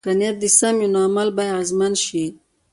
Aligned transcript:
که 0.05 0.11
نیت 0.19 0.41
سم 0.59 0.75
وي، 0.79 0.87
نو 0.93 0.99
عمل 1.07 1.27
به 1.35 1.43
اغېزمن 1.55 1.93
شي. 2.05 2.25